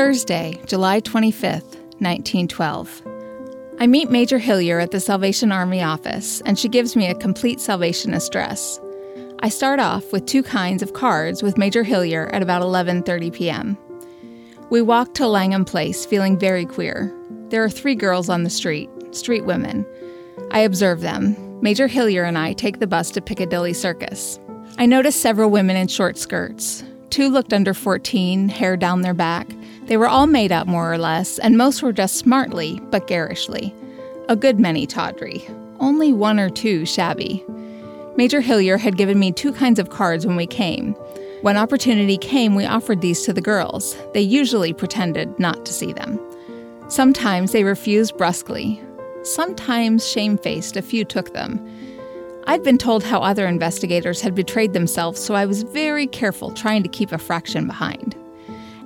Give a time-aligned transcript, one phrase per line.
[0.00, 3.02] Thursday, July 25th, 1912.
[3.78, 7.60] I meet Major Hillier at the Salvation Army office, and she gives me a complete
[7.60, 8.80] Salvationist dress.
[9.40, 13.76] I start off with two kinds of cards with Major Hillier at about 11:30 p.m.
[14.70, 17.14] We walk to Langham Place feeling very queer.
[17.50, 19.84] There are three girls on the street, street women.
[20.50, 21.36] I observe them.
[21.60, 24.40] Major Hillier and I take the bus to Piccadilly Circus.
[24.78, 26.84] I notice several women in short skirts.
[27.10, 29.46] Two looked under 14, hair down their back.
[29.90, 33.74] They were all made up more or less, and most were dressed smartly but garishly.
[34.28, 35.44] A good many tawdry.
[35.80, 37.44] Only one or two shabby.
[38.16, 40.92] Major Hillier had given me two kinds of cards when we came.
[41.42, 43.96] When opportunity came, we offered these to the girls.
[44.14, 46.20] They usually pretended not to see them.
[46.86, 48.80] Sometimes they refused brusquely.
[49.24, 51.58] Sometimes, shamefaced, a few took them.
[52.46, 56.84] I'd been told how other investigators had betrayed themselves, so I was very careful trying
[56.84, 58.14] to keep a fraction behind.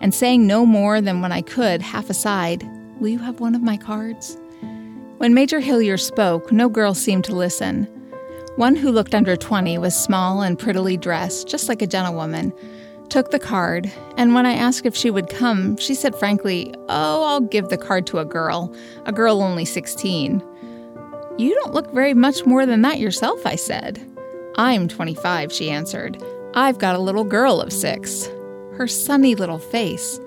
[0.00, 2.68] And saying no more than when I could, half aside,
[3.00, 4.38] Will you have one of my cards?
[5.18, 7.84] When Major Hillier spoke, no girl seemed to listen.
[8.56, 12.52] One who looked under 20 was small and prettily dressed, just like a gentlewoman,
[13.08, 17.24] took the card, and when I asked if she would come, she said frankly, Oh,
[17.24, 18.74] I'll give the card to a girl,
[19.06, 20.42] a girl only 16.
[21.36, 24.00] You don't look very much more than that yourself, I said.
[24.56, 26.22] I'm 25, she answered.
[26.54, 28.28] I've got a little girl of six.
[28.76, 30.20] Her sunny little face.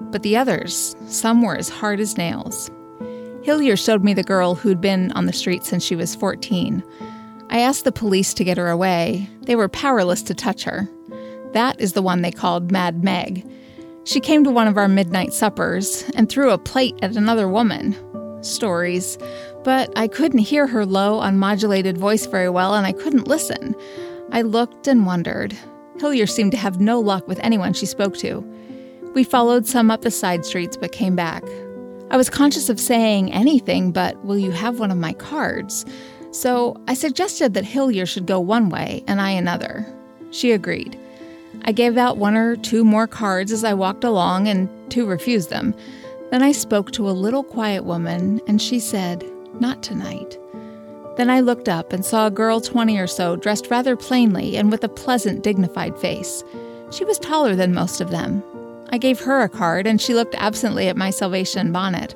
[0.00, 2.70] But the others, some were as hard as nails.
[3.42, 6.82] Hillier showed me the girl who'd been on the street since she was 14.
[7.50, 9.28] I asked the police to get her away.
[9.42, 10.88] They were powerless to touch her.
[11.52, 13.46] That is the one they called Mad Meg.
[14.04, 17.94] She came to one of our midnight suppers and threw a plate at another woman.
[18.42, 19.18] Stories.
[19.62, 23.74] But I couldn't hear her low, unmodulated voice very well, and I couldn't listen.
[24.32, 25.56] I looked and wondered.
[26.00, 28.40] Hillier seemed to have no luck with anyone she spoke to.
[29.14, 31.44] We followed some up the side streets but came back.
[32.10, 35.86] I was conscious of saying anything but, Will you have one of my cards?
[36.32, 39.86] So I suggested that Hillier should go one way and I another.
[40.30, 40.98] She agreed.
[41.62, 45.50] I gave out one or two more cards as I walked along, and two refused
[45.50, 45.74] them.
[46.30, 49.24] Then I spoke to a little quiet woman, and she said,
[49.60, 50.36] Not tonight.
[51.16, 54.70] Then I looked up and saw a girl 20 or so, dressed rather plainly and
[54.70, 56.42] with a pleasant, dignified face.
[56.90, 58.42] She was taller than most of them.
[58.90, 62.14] I gave her a card, and she looked absently at my Salvation bonnet.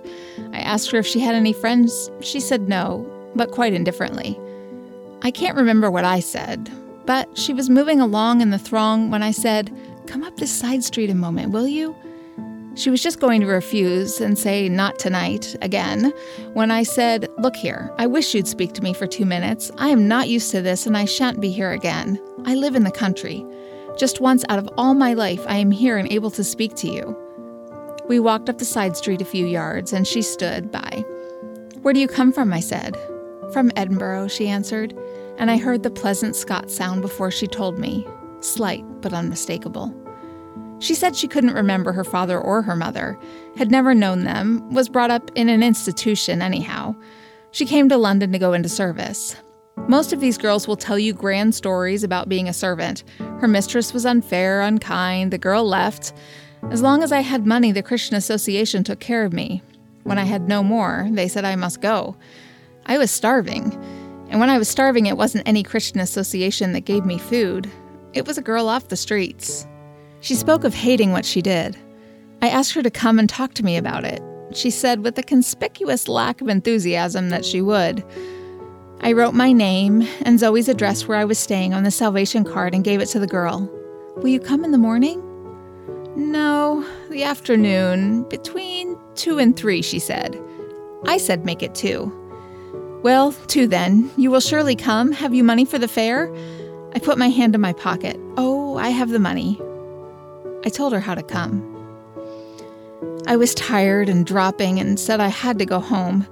[0.53, 2.11] I asked her if she had any friends.
[2.21, 4.39] She said no, but quite indifferently.
[5.23, 6.71] I can't remember what I said,
[7.07, 9.75] but she was moving along in the throng when I said,
[10.07, 11.97] Come up this side street a moment, will you?
[12.79, 16.13] She was just going to refuse and say, Not tonight, again,
[16.53, 19.73] when I said, Look here, I wish you'd speak to me for two minutes.
[19.79, 22.23] I am not used to this and I shan't be here again.
[22.45, 23.45] I live in the country.
[23.97, 26.89] Just once out of all my life, I am here and able to speak to
[26.89, 27.17] you.
[28.07, 31.05] We walked up the side street a few yards and she stood by.
[31.83, 32.53] Where do you come from?
[32.53, 32.97] I said.
[33.53, 34.97] From Edinburgh, she answered,
[35.37, 38.07] and I heard the pleasant Scots sound before she told me,
[38.39, 39.93] slight but unmistakable.
[40.81, 43.19] She said she couldn't remember her father or her mother,
[43.57, 46.95] had never known them, was brought up in an institution anyhow.
[47.51, 49.37] She came to London to go into service.
[49.89, 53.05] Most of these girls will tell you grand stories about being a servant.
[53.41, 56.13] Her mistress was unfair, unkind, the girl left.
[56.71, 59.63] As long as I had money, the Christian Association took care of me.
[60.03, 62.17] When I had no more, they said I must go.
[62.87, 63.73] I was starving.
[64.31, 67.71] And when I was starving, it wasn't any Christian association that gave me food.
[68.13, 69.67] It was a girl off the streets.
[70.21, 71.77] She spoke of hating what she did.
[72.43, 74.23] I asked her to come and talk to me about it.
[74.53, 78.05] She said, with a conspicuous lack of enthusiasm, that she would.
[79.01, 82.75] I wrote my name and Zoe's address where I was staying on the salvation card
[82.75, 83.71] and gave it to the girl.
[84.17, 85.23] Will you come in the morning?
[86.17, 90.37] No, the afternoon, between two and three, she said.
[91.07, 92.13] I said make it two.
[93.05, 94.11] Well, two then.
[94.17, 95.13] You will surely come.
[95.13, 96.35] Have you money for the fare?
[96.95, 98.19] I put my hand in my pocket.
[98.37, 99.61] Oh, I have the money.
[100.65, 101.75] I told her how to come.
[103.27, 106.27] I was tired and dropping and said I had to go home.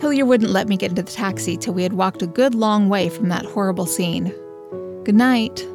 [0.00, 2.88] Hillier wouldn't let me get into the taxi till we had walked a good long
[2.88, 4.32] way from that horrible scene.
[5.04, 5.66] Good night.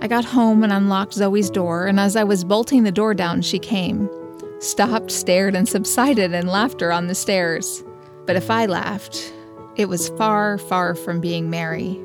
[0.00, 3.40] I got home and unlocked Zoe's door, and as I was bolting the door down,
[3.40, 4.10] she came,
[4.58, 7.84] stopped, stared, and subsided in laughter on the stairs.
[8.26, 9.32] But if I laughed,
[9.76, 12.00] it was far, far from being merry.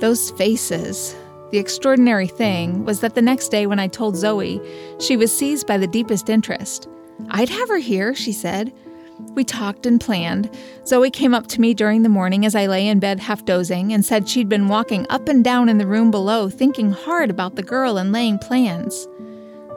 [0.00, 1.14] Those faces.
[1.50, 4.60] The extraordinary thing was that the next day, when I told Zoe,
[5.00, 6.88] she was seized by the deepest interest.
[7.28, 8.72] I'd have her here, she said.
[9.34, 10.48] We talked and planned.
[10.86, 13.92] Zoe came up to me during the morning as I lay in bed half dozing
[13.92, 17.56] and said she'd been walking up and down in the room below, thinking hard about
[17.56, 19.06] the girl and laying plans.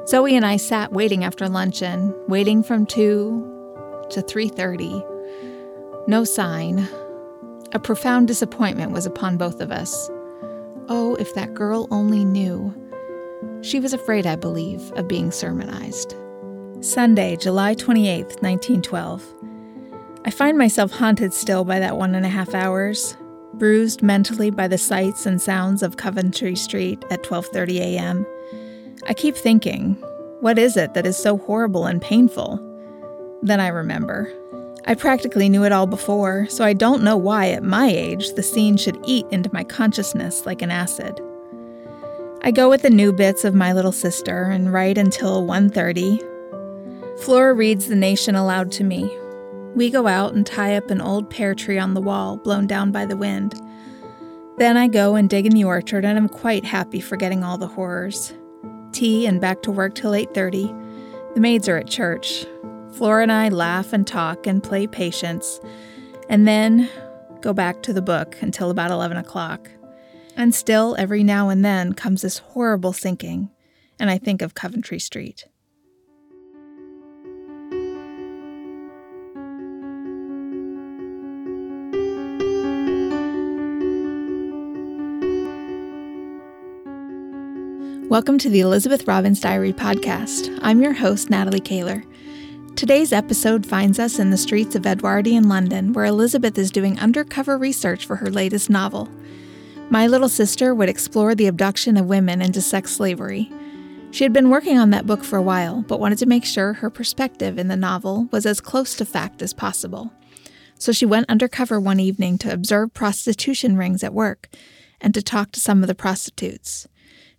[0.08, 5.04] Zoe and I sat waiting after luncheon, waiting from 2 to 3:30.
[6.08, 6.88] No sign.
[7.74, 10.10] A profound disappointment was upon both of us.
[10.90, 12.74] Oh, if that girl only knew.
[13.62, 16.16] She was afraid, I believe, of being sermonized.
[16.82, 19.24] Sunday, July 28th, 1912.
[20.26, 23.16] I find myself haunted still by that one and a half hours,
[23.54, 28.26] bruised mentally by the sights and sounds of Coventry Street at 12:30 a.m.
[29.08, 29.96] I keep thinking,
[30.40, 32.60] what is it that is so horrible and painful?
[33.42, 34.32] Then I remember.
[34.86, 38.44] I practically knew it all before, so I don't know why at my age the
[38.44, 41.22] scene should eat into my consciousness like an acid.
[42.42, 46.22] I go with the new bits of my little sister and write until 1:30.
[47.22, 49.10] Flora reads The Nation aloud to me.
[49.74, 52.92] We go out and tie up an old pear tree on the wall blown down
[52.92, 53.56] by the wind.
[54.58, 57.68] Then I go and dig in the orchard and am quite happy forgetting all the
[57.68, 58.34] horrors.
[58.92, 60.76] Tea and back to work till 8:30.
[61.34, 62.46] The maids are at church.
[62.96, 65.60] Flora and I laugh and talk and play patience,
[66.30, 66.88] and then
[67.42, 69.68] go back to the book until about 11 o'clock.
[70.38, 73.50] And still, every now and then, comes this horrible sinking,
[74.00, 75.48] and I think of Coventry Street.
[88.08, 90.60] Welcome to the Elizabeth Robins Diary podcast.
[90.62, 92.06] I'm your host, Natalie Kahler.
[92.76, 97.56] Today's episode finds us in the streets of Edwardian London, where Elizabeth is doing undercover
[97.56, 99.08] research for her latest novel.
[99.92, 103.50] My Little Sister would explore the abduction of women into sex slavery.
[104.10, 106.74] She had been working on that book for a while, but wanted to make sure
[106.74, 110.12] her perspective in the novel was as close to fact as possible.
[110.80, 114.50] So she went undercover one evening to observe prostitution rings at work
[115.00, 116.88] and to talk to some of the prostitutes.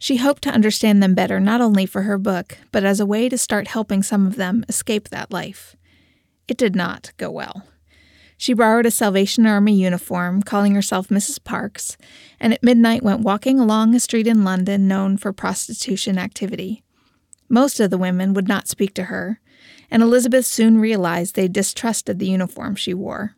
[0.05, 3.31] She hoped to understand them better not only for her book, but as a way
[3.31, 5.77] to start helping some of them escape that life.
[6.47, 7.67] It did not go well.
[8.37, 11.43] She borrowed a Salvation Army uniform, calling herself Mrs.
[11.43, 11.97] Parks,
[12.39, 16.83] and at midnight went walking along a street in London known for prostitution activity.
[17.49, 19.41] Most of the women would not speak to her,
[19.91, 23.37] and Elizabeth soon realized they distrusted the uniform she wore.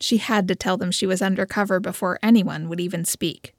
[0.00, 3.53] She had to tell them she was undercover before anyone would even speak.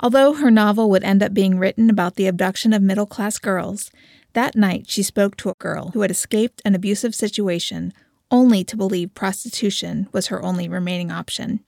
[0.00, 3.90] Although her novel would end up being written about the abduction of middle class girls,
[4.34, 7.92] that night she spoke to a girl who had escaped an abusive situation
[8.30, 11.60] only to believe prostitution was her only remaining option.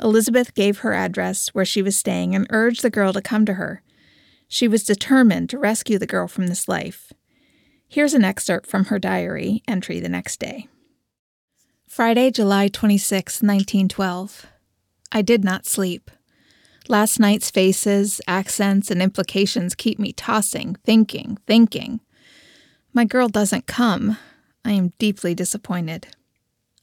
[0.00, 3.54] Elizabeth gave her address where she was staying and urged the girl to come to
[3.54, 3.82] her.
[4.48, 7.12] She was determined to rescue the girl from this life.
[7.86, 10.68] Here's an excerpt from her diary entry the next day
[11.86, 14.46] Friday, July 26, 1912.
[15.12, 16.10] I did not sleep.
[16.90, 22.00] Last night's faces, accents, and implications keep me tossing, thinking, thinking.
[22.92, 24.18] My girl doesn't come.
[24.64, 26.08] I am deeply disappointed.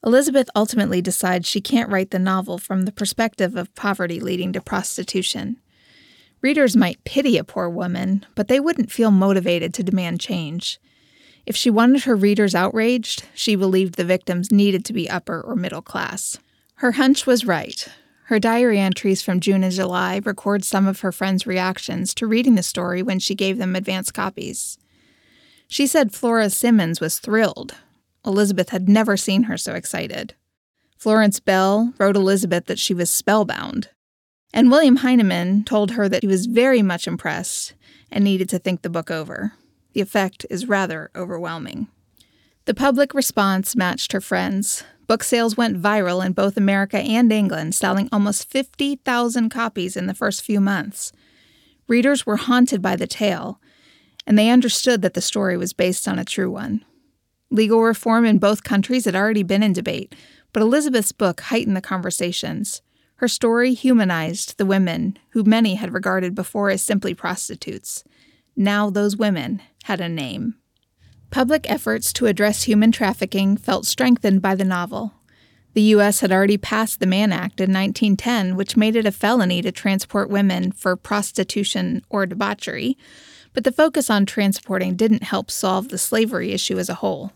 [0.06, 4.62] Elizabeth ultimately decides she can't write the novel from the perspective of poverty leading to
[4.62, 5.58] prostitution.
[6.42, 10.80] Readers might pity a poor woman, but they wouldn't feel motivated to demand change.
[11.46, 15.58] If she wanted her readers outraged, she believed the victims needed to be upper or
[15.58, 16.40] middle class.
[16.76, 17.90] Her hunch was right.
[18.28, 22.56] Her diary entries from June and July record some of her friends' reactions to reading
[22.56, 24.78] the story when she gave them advance copies.
[25.70, 27.76] She said Flora Simmons was thrilled.
[28.26, 30.34] Elizabeth had never seen her so excited.
[30.98, 33.92] Florence Bell wrote Elizabeth that she was spellbound.
[34.54, 37.76] And William Heinemann told her that he was very much impressed
[38.12, 39.54] and needed to think the book over.
[39.94, 41.88] The effect is rather overwhelming.
[42.68, 44.84] The public response matched her friends.
[45.08, 50.14] Book sales went viral in both America and England, selling almost 50,000 copies in the
[50.14, 51.14] first few months.
[51.88, 53.62] Readers were haunted by the tale,
[54.26, 56.84] and they understood that the story was based on a true one.
[57.50, 60.14] Legal reform in both countries had already been in debate,
[60.52, 62.82] but Elizabeth's book heightened the conversations.
[63.16, 68.04] Her story humanized the women who many had regarded before as simply prostitutes.
[68.58, 70.56] Now those women had a name.
[71.30, 75.14] Public efforts to address human trafficking felt strengthened by the novel.
[75.74, 76.22] The U.S.
[76.22, 80.30] had already passed the Mann Act in 1910, which made it a felony to transport
[80.30, 82.98] women for prostitution or debauchery,
[83.54, 87.32] but the focus on transporting didn't help solve the slavery issue as a whole.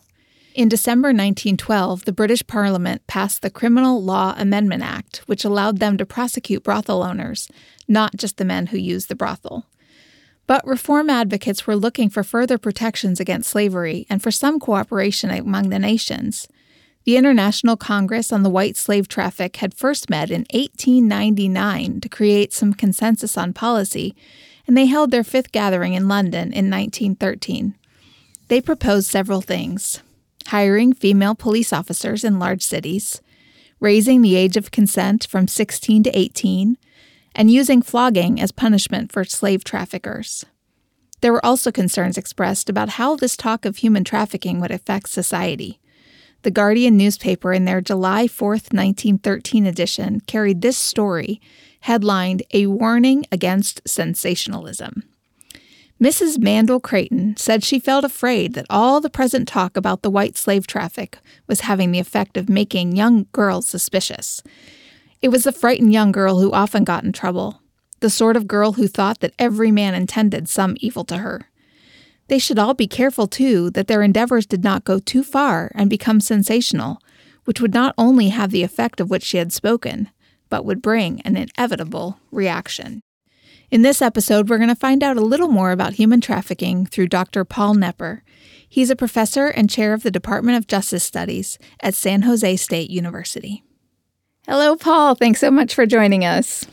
[0.54, 5.98] In December 1912, the British Parliament passed the Criminal Law Amendment Act, which allowed them
[5.98, 7.48] to prosecute brothel owners,
[7.88, 9.66] not just the men who used the brothel.
[10.52, 15.70] But reform advocates were looking for further protections against slavery and for some cooperation among
[15.70, 16.50] the nations.
[17.06, 22.52] The International Congress on the White Slave Traffic had first met in 1899 to create
[22.52, 24.14] some consensus on policy,
[24.68, 27.76] and they held their fifth gathering in London in 1913.
[28.50, 30.04] They proposed several things
[30.48, 33.22] hiring female police officers in large cities,
[33.80, 36.76] raising the age of consent from 16 to 18,
[37.36, 40.46] and using flogging as punishment for slave traffickers.
[41.22, 45.80] There were also concerns expressed about how this talk of human trafficking would affect society.
[46.42, 51.40] The Guardian newspaper, in their July 4, 1913 edition, carried this story,
[51.82, 55.04] headlined A Warning Against Sensationalism.
[56.02, 56.40] Mrs.
[56.40, 60.66] Mandell Creighton said she felt afraid that all the present talk about the white slave
[60.66, 64.42] traffic was having the effect of making young girls suspicious.
[65.22, 67.62] It was the frightened young girl who often got in trouble,
[68.00, 71.52] the sort of girl who thought that every man intended some evil to her.
[72.28, 75.90] They should all be careful, too, that their endeavors did not go too far and
[75.90, 77.00] become sensational,
[77.46, 80.10] which would not only have the effect of which she had spoken,
[80.50, 83.02] but would bring an inevitable reaction.
[83.70, 87.08] In this episode, we're going to find out a little more about human trafficking through
[87.08, 87.46] Dr.
[87.46, 88.22] Paul Knepper.
[88.68, 92.90] He's a professor and chair of the Department of Justice Studies at San Jose State
[92.90, 93.64] University.
[94.52, 95.16] Hello, Paul.
[95.16, 96.66] Thanks so much for joining us.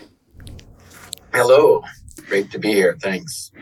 [1.33, 1.85] Hello.
[2.27, 2.99] Great to be here.
[3.01, 3.53] Thanks.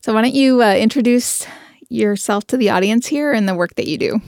[0.00, 1.46] So, why don't you uh, introduce
[1.88, 4.20] yourself to the audience here and the work that you do?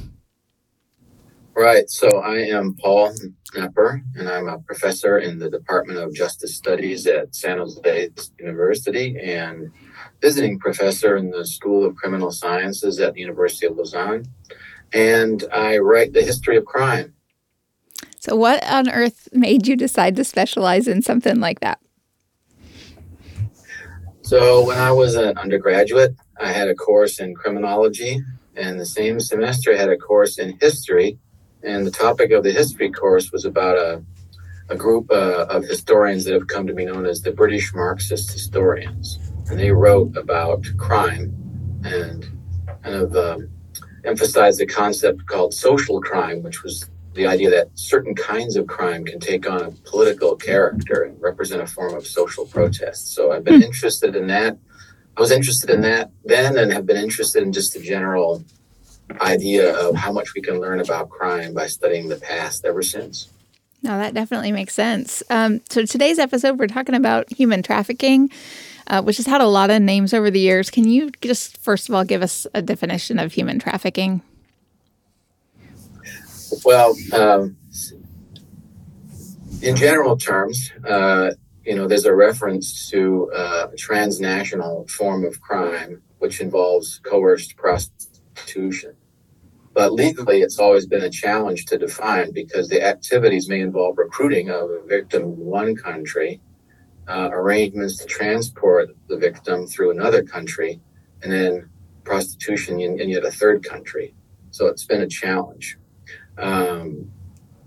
[1.56, 1.90] Right.
[1.90, 3.12] So, I am Paul
[3.52, 9.18] Knepper, and I'm a professor in the Department of Justice Studies at San Jose University
[9.20, 9.72] and
[10.22, 14.26] visiting professor in the School of Criminal Sciences at the University of Lausanne.
[14.92, 17.14] And I write the history of crime.
[18.28, 21.80] So, what on earth made you decide to specialize in something like that?
[24.22, 28.20] So, when I was an undergraduate, I had a course in criminology,
[28.54, 31.18] and the same semester I had a course in history
[31.62, 34.02] and the topic of the history course was about a,
[34.68, 38.32] a group uh, of historians that have come to be known as the British Marxist
[38.32, 39.18] historians.
[39.50, 41.34] And they wrote about crime
[41.84, 42.26] and
[42.82, 43.48] kind of um,
[44.04, 49.04] emphasized the concept called social crime, which was the idea that certain kinds of crime
[49.04, 53.12] can take on a political character and represent a form of social protest.
[53.12, 53.66] So I've been hmm.
[53.66, 54.56] interested in that.
[55.16, 58.44] I was interested in that then and have been interested in just the general
[59.20, 63.28] idea of how much we can learn about crime by studying the past ever since.
[63.82, 65.24] No, that definitely makes sense.
[65.28, 68.30] Um, so today's episode, we're talking about human trafficking,
[68.86, 70.70] uh, which has had a lot of names over the years.
[70.70, 74.22] Can you just first of all give us a definition of human trafficking?
[76.64, 77.56] Well, um,
[79.62, 81.32] in general terms, uh,
[81.64, 87.56] you know, there's a reference to uh, a transnational form of crime which involves coerced
[87.56, 88.94] prostitution.
[89.74, 94.50] But legally, it's always been a challenge to define because the activities may involve recruiting
[94.50, 96.40] of a victim in one country,
[97.06, 100.80] uh, arrangements to transport the victim through another country,
[101.22, 101.68] and then
[102.04, 104.14] prostitution in, in yet a third country.
[104.50, 105.78] So it's been a challenge.
[106.38, 107.10] Um,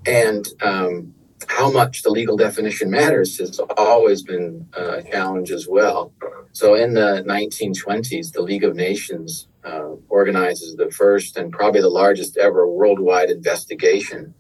[0.06, 1.14] and um,
[1.48, 6.14] how much the legal definition matters has always been uh, a challenge as well.
[6.54, 11.90] So in the 1920s, the League of Nations uh, organizes the first and probably the
[11.90, 14.34] largest ever worldwide investigation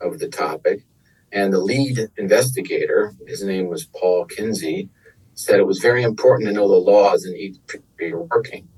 [0.00, 0.84] of the topic.
[1.32, 4.88] And the lead investigator, his name was Paul Kinsie,
[5.34, 7.56] said it was very important to know the laws in each
[7.98, 8.68] you're working.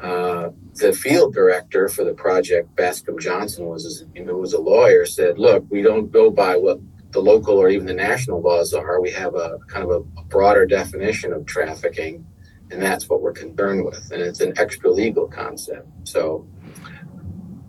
[0.00, 5.38] Uh, the field director for the project, Bascom Johnson, was who was a lawyer, said,
[5.38, 6.80] "Look, we don't go by what
[7.12, 9.00] the local or even the national laws are.
[9.00, 12.26] We have a kind of a broader definition of trafficking,
[12.70, 14.10] and that's what we're concerned with.
[14.12, 15.88] And it's an extra legal concept.
[16.04, 16.46] So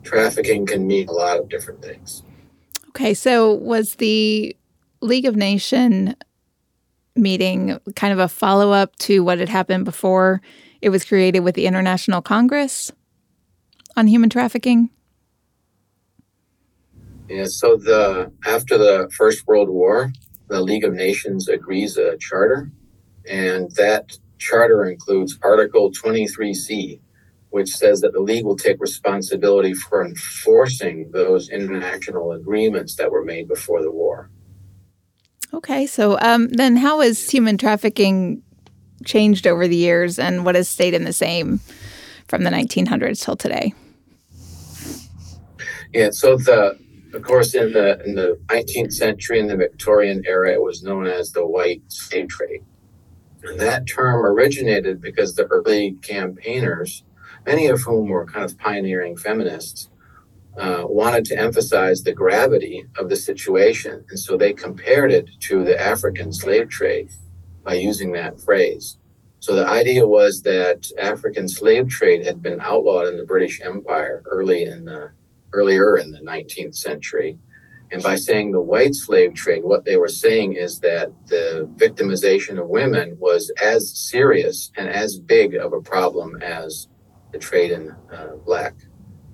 [0.03, 2.23] trafficking can mean a lot of different things.
[2.89, 4.55] Okay, so was the
[5.01, 6.15] League of Nation
[7.15, 10.41] meeting kind of a follow up to what had happened before
[10.81, 12.91] it was created with the International Congress
[13.95, 14.89] on human trafficking?
[17.29, 20.11] Yeah, so the after the First World War,
[20.47, 22.71] the League of Nations agrees a charter,
[23.29, 27.01] and that charter includes Article 23C,
[27.49, 33.25] which says that the league will take responsibility for enforcing those international agreements that were
[33.25, 34.29] made before the war.
[35.53, 38.43] Okay, so um, then how is human trafficking
[39.05, 41.59] changed over the years and what has stayed in the same
[42.27, 43.73] from the 1900s till today?
[45.93, 46.77] Yeah, so the
[47.13, 51.07] of course in the in the 19th century in the Victorian era it was known
[51.07, 52.63] as the white slave trade
[53.55, 57.03] that term originated because the early campaigners,
[57.45, 59.89] many of whom were kind of pioneering feminists,
[60.57, 64.03] uh, wanted to emphasize the gravity of the situation.
[64.09, 67.09] And so they compared it to the African slave trade
[67.67, 68.97] by using that phrase.
[69.39, 74.23] So the idea was that African slave trade had been outlawed in the British Empire
[74.25, 75.11] early in the
[75.51, 77.37] earlier in the 19th century.
[77.91, 82.57] And by saying the white slave trade, what they were saying is that the victimization
[82.57, 86.87] of women was as serious and as big of a problem as
[87.33, 88.75] the trade in uh, black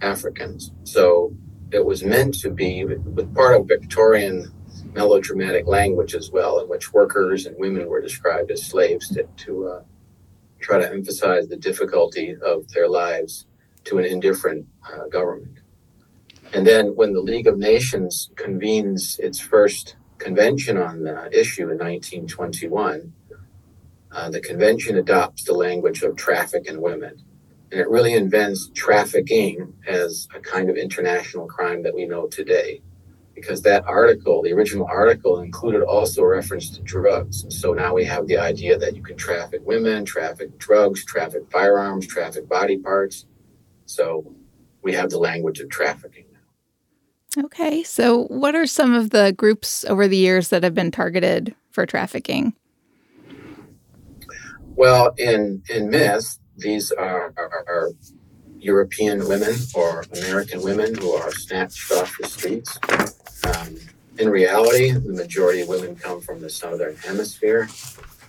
[0.02, 0.72] Africans.
[0.84, 1.36] So
[1.72, 4.52] it was meant to be with part of Victorian
[4.94, 9.68] melodramatic language as well, in which workers and women were described as slaves to, to
[9.68, 9.84] uh,
[10.60, 13.46] try to emphasize the difficulty of their lives
[13.86, 15.60] to an indifferent uh, government.
[16.54, 21.78] And then when the League of Nations convenes its first convention on the issue in
[21.80, 23.12] 1921,
[24.12, 27.22] uh, the convention adopts the language of traffic in women.
[27.72, 32.82] And it really invents trafficking as a kind of international crime that we know today.
[33.36, 37.46] Because that article, the original article, included also a reference to drugs.
[37.50, 42.06] So now we have the idea that you can traffic women, traffic drugs, traffic firearms,
[42.06, 43.26] traffic body parts.
[43.86, 44.36] So
[44.84, 46.26] we have the language of trafficking.
[46.32, 47.46] Now.
[47.46, 51.56] Okay, so what are some of the groups over the years that have been targeted
[51.72, 52.54] for trafficking?
[54.76, 57.90] Well, in in myth, these are, are, are
[58.60, 62.80] European women or American women who are snatched off the streets.
[63.44, 63.78] Um,
[64.20, 67.68] in reality, the majority of women come from the southern hemisphere,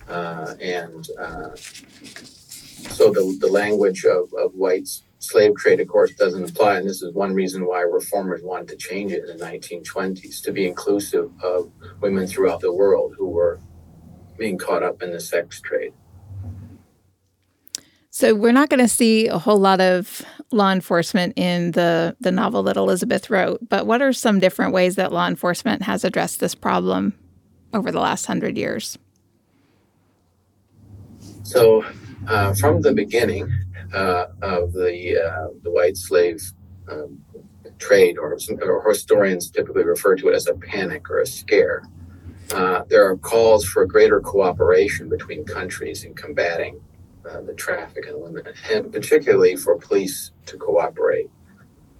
[0.09, 6.49] uh, and uh, so the, the language of, of whites slave trade, of course, doesn't
[6.49, 6.77] apply.
[6.77, 10.51] And this is one reason why reformers wanted to change it in the 1920s to
[10.51, 13.59] be inclusive of women throughout the world who were
[14.37, 15.93] being caught up in the sex trade.
[18.09, 22.31] So we're not going to see a whole lot of law enforcement in the the
[22.31, 26.39] novel that Elizabeth wrote, but what are some different ways that law enforcement has addressed
[26.39, 27.13] this problem
[27.73, 28.97] over the last hundred years?
[31.43, 31.85] So,
[32.27, 33.51] uh, from the beginning,
[33.93, 36.41] uh, of the uh, the white slave
[36.89, 37.21] um,
[37.79, 41.83] trade, or, some, or historians typically refer to it as a panic or a scare.
[42.53, 46.79] Uh, there are calls for greater cooperation between countries in combating
[47.29, 51.29] uh, the traffic women, and particularly for police to cooperate.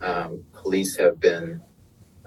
[0.01, 1.61] Um, police have been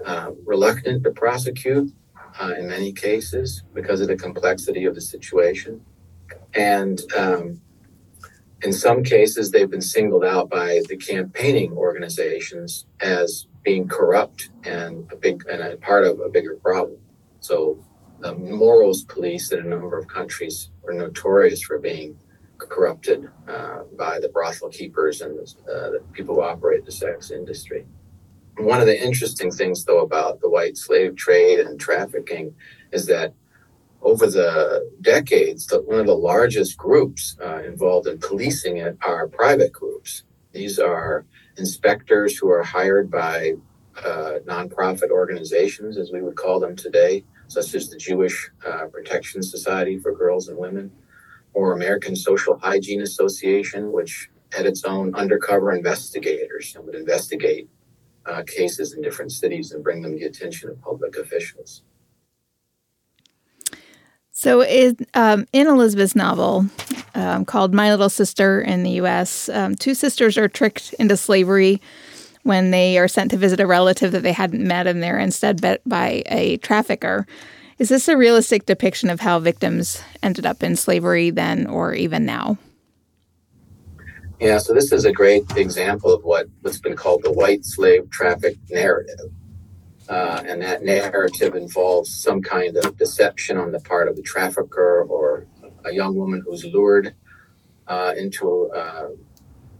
[0.05, 1.93] uh, reluctant to prosecute
[2.39, 5.81] uh, in many cases because of the complexity of the situation.
[6.53, 7.61] And um,
[8.61, 15.09] in some cases, they've been singled out by the campaigning organizations as being corrupt and
[15.11, 16.97] a big and a part of a bigger problem.
[17.39, 17.83] So,
[18.19, 22.19] the morals police in a number of countries are notorious for being
[22.59, 27.31] corrupted uh, by the brothel keepers and the, uh, the people who operate the sex
[27.31, 27.85] industry.
[28.57, 32.53] One of the interesting things, though, about the white slave trade and trafficking
[32.91, 33.33] is that
[34.01, 39.27] over the decades, the, one of the largest groups uh, involved in policing it are
[39.27, 40.23] private groups.
[40.51, 41.25] These are
[41.57, 43.53] inspectors who are hired by
[44.03, 49.43] uh, nonprofit organizations, as we would call them today, such as the Jewish uh, Protection
[49.43, 50.91] Society for Girls and Women,
[51.59, 57.69] or American Social Hygiene Association, which had its own undercover investigators and would investigate
[58.25, 61.81] uh, cases in different cities and bring them to the attention of public officials.
[64.31, 66.65] So, in, um, in Elizabeth's novel
[67.13, 71.81] um, called My Little Sister in the U.S., um, two sisters are tricked into slavery
[72.43, 75.61] when they are sent to visit a relative that they hadn't met and they're instead
[75.61, 77.27] met by a trafficker.
[77.79, 82.25] Is this a realistic depiction of how victims ended up in slavery then or even
[82.25, 82.57] now?
[84.37, 88.09] Yeah, so this is a great example of what, what's been called the white slave
[88.09, 89.31] traffic narrative.
[90.09, 95.03] Uh, and that narrative involves some kind of deception on the part of the trafficker
[95.03, 95.47] or
[95.85, 97.15] a young woman who's lured
[97.87, 99.07] uh, into uh,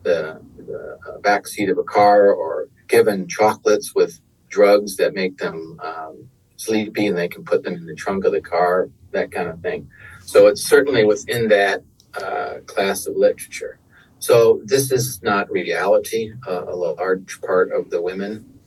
[0.03, 5.37] the, the uh, back seat of a car or given chocolates with drugs that make
[5.37, 6.29] them um,
[6.59, 9.61] sleepy and they can put them in the trunk of the car, that kind of
[9.61, 9.89] thing.
[10.25, 13.79] So it's certainly within that uh, class of literature.
[14.19, 16.33] So this is not reality.
[16.45, 18.59] Uh, a large part of the women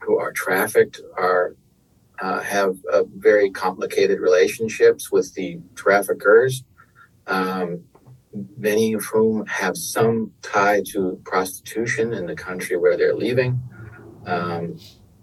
[0.00, 1.56] who are trafficked are
[2.20, 6.64] uh, have uh, very complicated relationships with the traffickers,
[7.28, 7.80] um,
[8.58, 13.58] many of whom have some tie to prostitution in the country where they're leaving.
[14.26, 14.78] Um,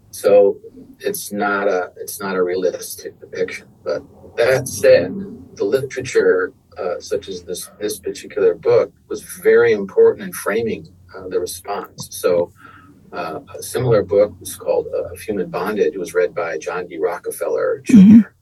[0.09, 0.57] so
[0.99, 3.67] it's not a it's not a realistic depiction.
[3.83, 4.03] But
[4.37, 5.13] that said,
[5.55, 11.27] the literature uh, such as this this particular book was very important in framing uh,
[11.29, 12.07] the response.
[12.11, 12.51] So
[13.13, 15.93] uh, a similar book was called uh, Human Bondage.
[15.93, 16.97] It was read by John D.
[16.97, 18.35] Rockefeller junior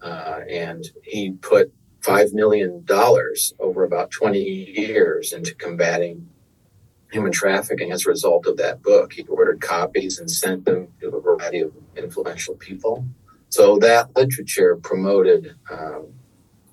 [0.00, 0.08] mm-hmm.
[0.08, 2.84] uh, and he put $5 million
[3.58, 6.28] over about 20 years into combating
[7.10, 9.12] human trafficking as a result of that book.
[9.12, 13.04] He ordered copies and sent them to a variety of influential people.
[13.48, 16.06] So that literature promoted um,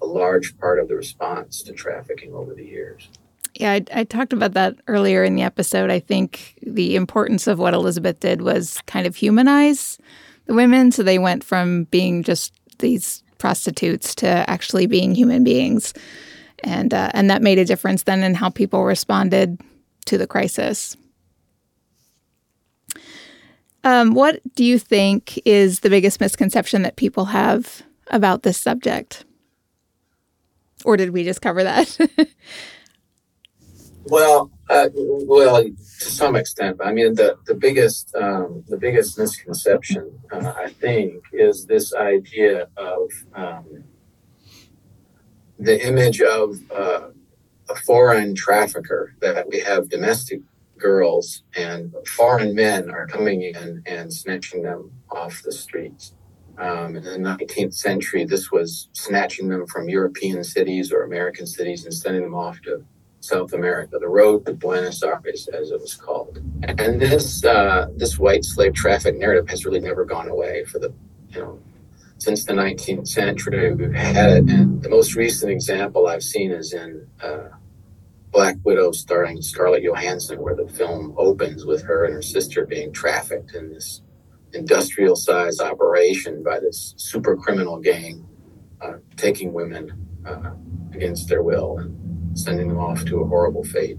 [0.01, 3.09] a large part of the response to trafficking over the years.
[3.55, 5.89] Yeah, I, I, talked about that earlier in the episode.
[5.89, 9.97] I think the importance of what Elizabeth did was kind of humanize
[10.45, 10.91] the women.
[10.91, 15.95] So they went from being just these prostitutes to actually being human beings.
[16.63, 19.59] And, uh, and that made a difference then in how people responded
[20.07, 20.97] to the crisis.
[23.83, 29.23] Um, what do you think is the biggest misconception that people have about this subject?
[30.83, 31.97] Or did we just cover that?
[34.09, 36.77] Well, uh, well, to some extent.
[36.83, 42.69] I mean, the the biggest um, the biggest misconception, uh, I think, is this idea
[42.77, 43.83] of um,
[45.59, 47.09] the image of uh,
[47.69, 50.41] a foreign trafficker that we have domestic
[50.77, 56.13] girls and foreign men are coming in and snatching them off the streets.
[56.57, 61.85] Um, in the 19th century, this was snatching them from European cities or American cities
[61.85, 62.83] and sending them off to
[63.19, 66.39] South America, the road to Buenos Aires, as it was called.
[66.63, 70.93] And this uh, this white slave traffic narrative has really never gone away for the
[71.29, 71.59] you know
[72.19, 73.73] since the 19th century.
[73.73, 77.49] We've had it, and the most recent example I've seen is in uh,
[78.31, 82.91] Black Widow, starring Scarlett Johansson, where the film opens with her and her sister being
[82.91, 84.01] trafficked in this
[84.53, 88.27] industrial size operation by this super criminal gang,
[88.81, 90.51] uh, taking women uh,
[90.93, 91.79] against their will.
[91.79, 93.97] And, sending them off to a horrible fate.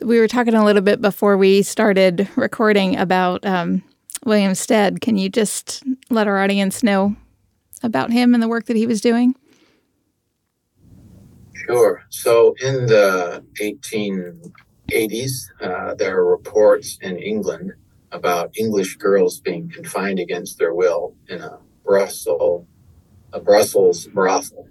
[0.00, 3.82] We were talking a little bit before we started recording about um,
[4.24, 5.00] William Stead.
[5.00, 7.16] Can you just let our audience know
[7.82, 9.34] about him and the work that he was doing?
[11.54, 12.02] Sure.
[12.08, 17.72] So in the 1880s, uh, there are reports in England
[18.10, 22.66] about English girls being confined against their will in a Brussels,
[23.32, 24.68] a Brussels brothel,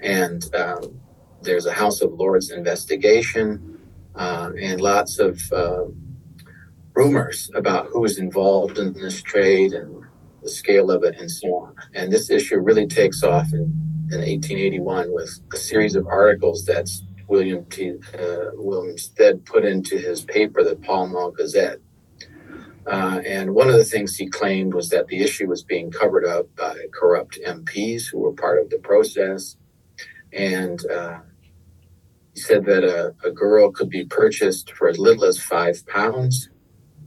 [0.00, 1.00] and um,
[1.42, 3.78] there's a House of Lords investigation
[4.14, 5.84] uh, and lots of uh,
[6.94, 10.04] rumors about who is involved in this trade and
[10.42, 11.74] the scale of it and so on.
[11.94, 16.90] And this issue really takes off in, in 1881 with a series of articles that
[17.28, 17.94] William T.
[18.12, 18.96] Uh, William
[19.44, 21.78] put into his paper, the Pall Mall Gazette.
[22.86, 26.24] Uh, and one of the things he claimed was that the issue was being covered
[26.24, 29.56] up by corrupt MPs who were part of the process.
[30.32, 31.20] And uh,
[32.34, 36.50] he said that a, a girl could be purchased for as little as five pounds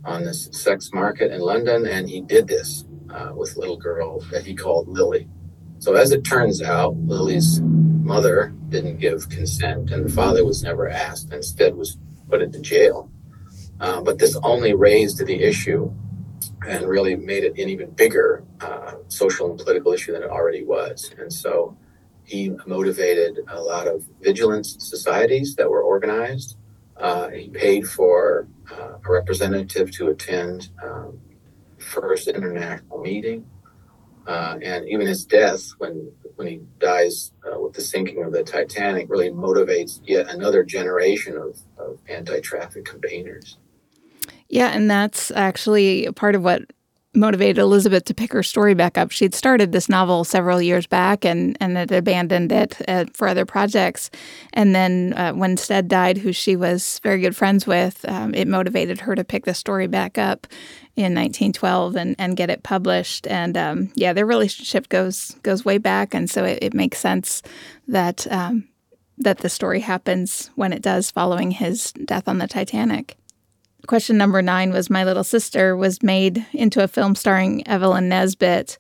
[0.06, 4.20] on this sex market in London, and he did this uh, with a little girl
[4.32, 5.28] that he called Lily.
[5.84, 10.88] So, as it turns out, Lily's mother didn't give consent, and the father was never
[10.88, 11.98] asked, instead, was
[12.30, 13.12] put into jail.
[13.82, 15.94] Uh, but this only raised the issue
[16.66, 20.64] and really made it an even bigger uh, social and political issue than it already
[20.64, 21.14] was.
[21.20, 21.76] And so
[22.24, 26.56] he motivated a lot of vigilance societies that were organized.
[26.96, 31.20] Uh, he paid for uh, a representative to attend um,
[31.78, 33.46] first international meeting.
[34.26, 38.44] Uh, and even his death, when when he dies uh, with the sinking of the
[38.44, 43.58] Titanic, really motivates yet another generation of, of anti-traffic campaigners.
[44.50, 46.64] Yeah, and that's actually part of what
[47.16, 49.12] motivated Elizabeth to pick her story back up.
[49.12, 53.46] She'd started this novel several years back and, and had abandoned it uh, for other
[53.46, 54.10] projects.
[54.54, 58.48] And then uh, when Stead died, who she was very good friends with, um, it
[58.48, 60.48] motivated her to pick the story back up
[60.96, 63.28] in 1912 and, and get it published.
[63.28, 67.42] And um, yeah, their relationship goes goes way back, and so it, it makes sense
[67.88, 68.68] that um,
[69.18, 73.18] that the story happens when it does, following his death on the Titanic
[73.88, 78.78] question number nine was My Little Sister was made into a film starring Evelyn Nesbit.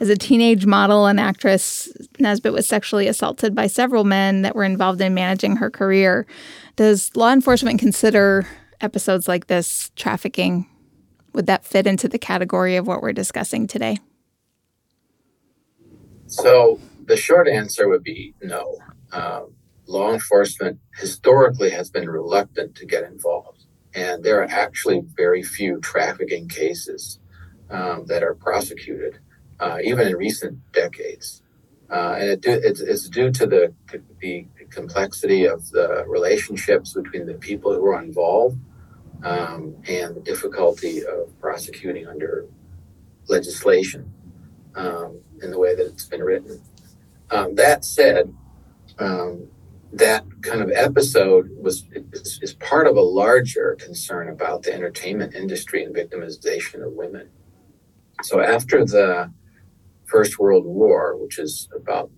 [0.00, 1.88] As a teenage model and actress,
[2.18, 6.26] Nesbit was sexually assaulted by several men that were involved in managing her career.
[6.76, 8.46] Does law enforcement consider
[8.80, 10.68] episodes like this trafficking?
[11.32, 13.98] Would that fit into the category of what we're discussing today?
[16.26, 18.78] So, the short answer would be no.
[19.12, 19.54] Um,
[19.86, 23.63] law enforcement historically has been reluctant to get involved
[23.94, 27.18] and there are actually very few trafficking cases
[27.70, 29.18] um, that are prosecuted,
[29.60, 31.42] uh, even in recent decades.
[31.90, 33.72] Uh, and it do, it's, it's, due to the,
[34.20, 38.58] the complexity of the relationships between the people who are involved
[39.22, 42.46] um, and the difficulty of prosecuting under
[43.28, 44.12] legislation
[44.74, 46.60] um, in the way that it's been written.
[47.30, 48.34] um, that said,
[48.98, 49.48] um,
[49.98, 55.34] that kind of episode was is, is, part of a larger concern about the entertainment
[55.34, 57.28] industry and victimization of women.
[58.22, 59.32] So after the
[60.04, 62.10] First World War, which is about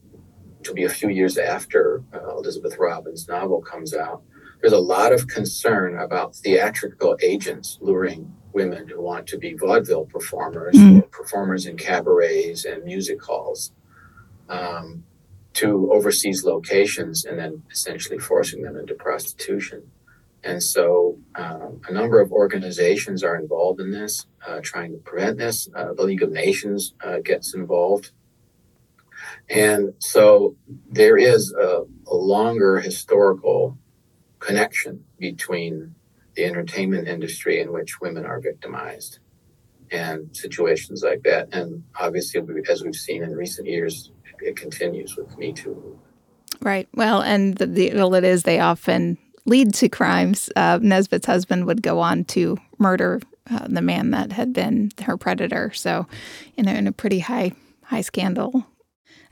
[0.62, 4.23] to be a few years after uh, Elizabeth Robins' novel comes out,
[4.61, 10.07] there's a lot of concern about theatrical agents luring women who want to be vaudeville
[10.07, 11.03] performers mm.
[11.03, 13.73] or performers in cabarets and music halls
[14.49, 15.05] um,
[15.57, 19.90] to overseas locations and then essentially forcing them into prostitution.
[20.45, 25.38] And so um, a number of organizations are involved in this, uh, trying to prevent
[25.38, 25.69] this.
[25.75, 28.12] Uh, the League of Nations uh, gets involved.
[29.49, 30.57] And so
[30.90, 33.79] there is a, a longer historical
[34.38, 35.95] connection between
[36.35, 39.21] the entertainment industry in which women are victimized
[39.90, 41.49] and situations like that.
[41.53, 45.99] And obviously, as we've seen in recent years, it continues with Me Too.
[46.61, 46.88] Right.
[46.94, 50.51] Well, and the deal it is they often lead to crimes.
[50.57, 53.20] Uh, Nesbit's husband would go on to murder
[53.51, 55.72] uh, the man that had been her predator.
[55.72, 56.07] So,
[56.57, 58.66] you know, in a pretty high high scandal.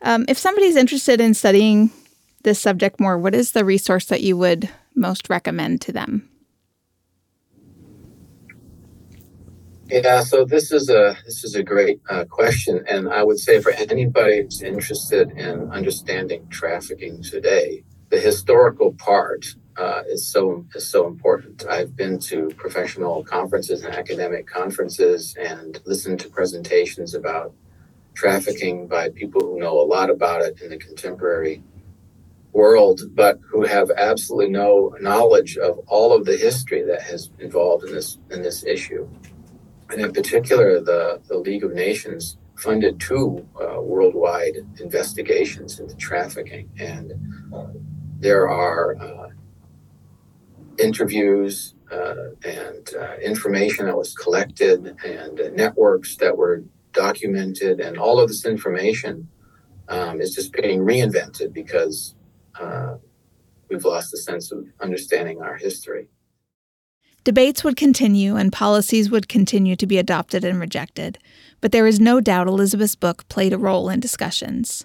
[0.03, 1.91] Um, if somebody's interested in studying
[2.45, 6.29] this subject more, what is the resource that you would most recommend to them?
[9.89, 13.63] Yeah, so this is a this is a great uh, question, and I would say
[13.63, 19.47] for anybody who's interested in understanding trafficking today, the historical part
[19.79, 21.67] uh, is so is so important.
[21.71, 27.55] I've been to professional conferences and academic conferences and listened to presentations about
[28.15, 31.63] trafficking by people who know a lot about it in the contemporary
[32.53, 37.85] world, but who have absolutely no knowledge of all of the history that has involved
[37.85, 39.09] in this in this issue.
[39.95, 46.69] And in particular, the, the League of Nations funded two uh, worldwide investigations into trafficking,
[46.81, 47.13] and
[48.19, 49.29] there are uh,
[50.81, 58.19] interviews uh, and uh, information that was collected, and networks that were documented, and all
[58.19, 59.29] of this information
[59.89, 62.17] um, is just being reinvented because
[62.61, 62.97] uh,
[63.71, 66.09] we've lost a sense of understanding our history.
[67.25, 71.19] Debates would continue and policies would continue to be adopted and rejected,
[71.63, 74.85] but there is no doubt Elizabeth's book played a role in discussions.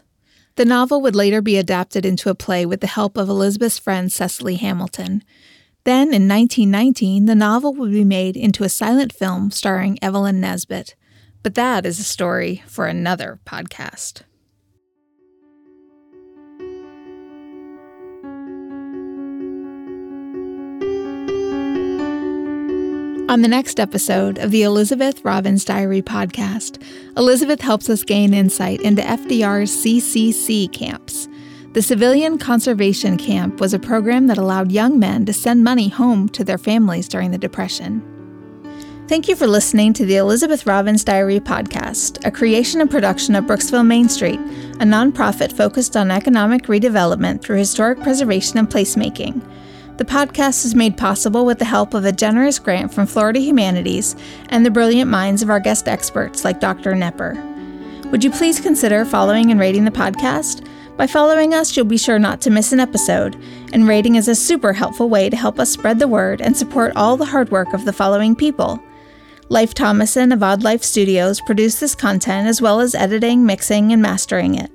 [0.56, 4.10] The novel would later be adapted into a play with the help of Elizabeth's friend
[4.10, 5.22] Cecily Hamilton.
[5.84, 10.96] Then, in 1919, the novel would be made into a silent film starring Evelyn Nesbit.
[11.44, 14.24] But that is a story for another podcast.
[23.30, 26.82] On the next episode of the Elizabeth Robins Diary podcast,
[27.16, 31.28] Elizabeth helps us gain insight into FDR's CCC camps.
[31.74, 36.28] The Civilian Conservation Camp was a program that allowed young men to send money home
[36.30, 38.02] to their families during the Depression.
[39.08, 43.44] Thank you for listening to the Elizabeth Robins Diary podcast, a creation and production of
[43.44, 44.40] Brooksville Main Street,
[44.80, 49.48] a nonprofit focused on economic redevelopment through historic preservation and placemaking.
[50.00, 54.16] The podcast is made possible with the help of a generous grant from Florida Humanities
[54.48, 56.94] and the brilliant minds of our guest experts like Dr.
[56.94, 57.36] Knepper.
[58.10, 60.66] Would you please consider following and rating the podcast?
[60.96, 63.36] By following us, you'll be sure not to miss an episode,
[63.74, 66.94] and rating is a super helpful way to help us spread the word and support
[66.96, 68.82] all the hard work of the following people.
[69.50, 74.02] Lief Thomason of Odd Life Studios produced this content as well as editing, mixing, and
[74.02, 74.72] mastering it.